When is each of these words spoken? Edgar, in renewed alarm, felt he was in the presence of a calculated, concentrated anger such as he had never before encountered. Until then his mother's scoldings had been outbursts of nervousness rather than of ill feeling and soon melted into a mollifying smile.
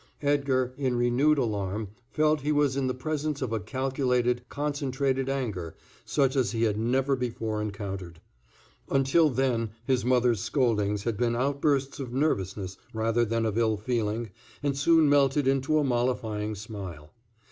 Edgar, 0.23 0.73
in 0.79 0.95
renewed 0.95 1.37
alarm, 1.37 1.89
felt 2.09 2.41
he 2.41 2.51
was 2.51 2.75
in 2.75 2.87
the 2.87 2.93
presence 2.95 3.39
of 3.39 3.53
a 3.53 3.59
calculated, 3.59 4.43
concentrated 4.49 5.29
anger 5.29 5.75
such 6.05 6.35
as 6.35 6.49
he 6.53 6.63
had 6.63 6.75
never 6.75 7.15
before 7.15 7.61
encountered. 7.61 8.19
Until 8.89 9.29
then 9.29 9.69
his 9.85 10.03
mother's 10.03 10.41
scoldings 10.41 11.03
had 11.03 11.17
been 11.17 11.35
outbursts 11.35 11.99
of 11.99 12.11
nervousness 12.13 12.77
rather 12.95 13.23
than 13.23 13.45
of 13.45 13.59
ill 13.59 13.77
feeling 13.77 14.31
and 14.63 14.75
soon 14.75 15.07
melted 15.07 15.47
into 15.47 15.77
a 15.77 15.83
mollifying 15.83 16.55
smile. 16.55 17.11